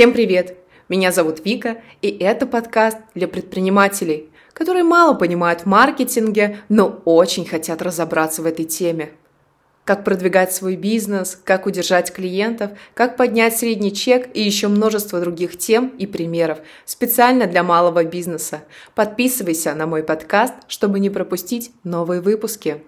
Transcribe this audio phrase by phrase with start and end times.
[0.00, 0.56] Всем привет!
[0.88, 7.44] Меня зовут Вика, и это подкаст для предпринимателей, которые мало понимают в маркетинге, но очень
[7.44, 9.10] хотят разобраться в этой теме.
[9.84, 15.58] Как продвигать свой бизнес, как удержать клиентов, как поднять средний чек и еще множество других
[15.58, 18.62] тем и примеров специально для малого бизнеса.
[18.94, 22.82] Подписывайся на мой подкаст, чтобы не пропустить новые выпуски.